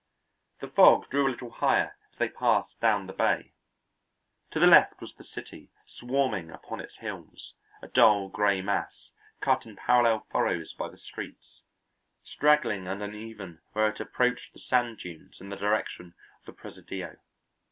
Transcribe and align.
The 0.61 0.67
fog 0.67 1.11
drew 1.11 1.27
a 1.27 1.29
little 1.29 1.51
higher 1.51 1.95
as 2.11 2.17
they 2.17 2.27
passed 2.27 2.79
down 2.79 3.05
the 3.05 3.13
bay. 3.13 3.53
To 4.49 4.59
the 4.59 4.65
left 4.65 4.99
was 4.99 5.13
the 5.13 5.23
city 5.23 5.69
swarming 5.85 6.49
upon 6.49 6.79
its 6.79 6.95
hills, 6.97 7.53
a 7.83 7.87
dull 7.87 8.27
gray 8.27 8.63
mass, 8.63 9.11
cut 9.41 9.63
in 9.67 9.75
parallel 9.75 10.25
furrows 10.31 10.73
by 10.73 10.89
the 10.89 10.97
streets; 10.97 11.61
straggling 12.23 12.87
and 12.87 13.03
uneven 13.03 13.61
where 13.73 13.89
it 13.89 13.99
approached 13.99 14.53
the 14.53 14.59
sand 14.59 14.97
dunes 14.97 15.39
in 15.39 15.49
the 15.49 15.55
direction 15.55 16.15
of 16.39 16.45
the 16.47 16.53
Presidio. 16.53 17.17